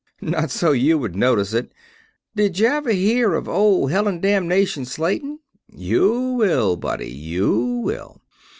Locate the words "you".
0.71-0.97, 5.71-6.33, 7.11-7.81